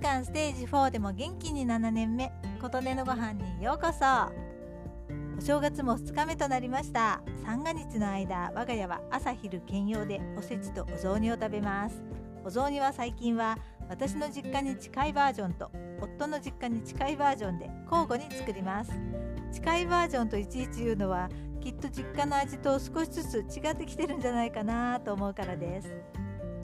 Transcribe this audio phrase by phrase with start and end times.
[0.00, 2.32] 間ステージ4でも元気に7年目。
[2.60, 4.04] 琴音のご飯にようこそ。
[5.38, 7.20] お正月も2日目となりました。
[7.44, 12.02] 三が日の間我が家は朝昼兼用でおせちとお雑煮を食べます。
[12.44, 13.58] お雑煮は最近は
[13.88, 18.92] 私の実家に近いバージョンと夫の実家に近いバージョンで交互に作ります。
[19.52, 21.28] 近いバージョンといちいち言うのは
[21.60, 25.88] きっと実家の味と少しずつ違ってきてるんじゃないかなと思うからです。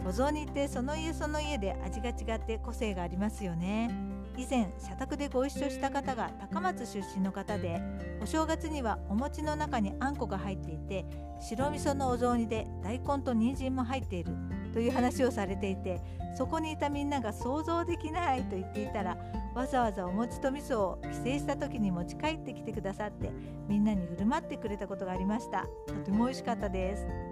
[0.06, 3.90] お雑煮ってその家その家で味が違って個性がありますよね。
[4.36, 7.82] 以前社宅でご一緒した方が高松出身の方で
[8.22, 11.04] お正月にはお餅の中にあんこが入っていて
[11.38, 14.32] 白味噌のお雑煮で大根と人参も入っている
[14.72, 16.00] という話をされていて
[16.38, 19.18] そこにいたみんなが想像できないと言っていたら
[19.54, 23.30] わざわざお餅と味噌を帰省した時に持ち帰ってきてくださって
[23.68, 25.66] みんなに振る舞ってくれたことがありました。
[25.86, 27.31] とても美味しかったです。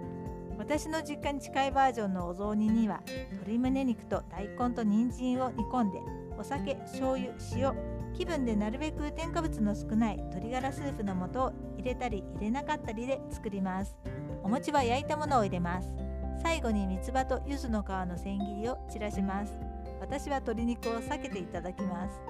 [0.61, 5.99] 私の実家に近いバージョンのお雑煮には鶏胸肉と大根と人参を煮込んで
[6.37, 7.73] お酒醤油塩
[8.13, 13.97] 気分でなるべく添加物の少ない鶏ガラスープの素を入れたり入れなかったりで作ります。
[14.43, 15.87] お餅は焼いたものを入れます
[16.43, 19.53] 最後に三つ葉と柚子の皮の千切りを散らします。
[19.99, 22.21] 私は鶏肉を避けていただきます。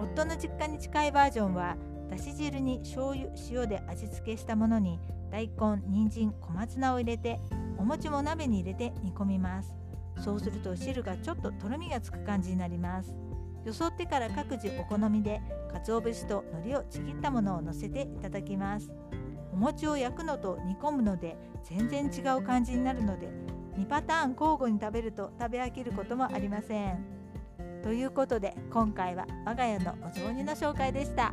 [0.00, 1.76] 夫の実家に近いバージョンは
[2.10, 4.98] だし汁に醤油塩で味付けしたものに
[5.30, 7.38] 大根人参小松菜を入れて
[7.76, 9.74] お餅も鍋に入れて煮込みます。
[10.20, 13.14] そうすると汁がちょっととろみがつく感じになります。
[13.64, 15.40] よそってから各自お好みで
[15.72, 18.90] 鰹節と海苔をちぎったものをのせていただきます。
[19.52, 23.28] お餅を焼くのと煮込むので全然違う感じになるので
[23.76, 27.04] 2パターン交互に食べると食べ飽きることもありません。
[27.82, 31.32] ということで今回は我が家のお雑煮の紹介でした。